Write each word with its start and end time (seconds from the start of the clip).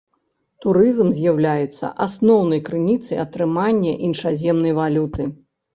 Турызм 0.63 1.11
з'яўляецца 1.17 1.91
асноўнай 2.07 2.65
крыніцай 2.71 3.23
атрымання 3.27 3.93
іншаземнай 4.11 4.73
валюты. 4.85 5.23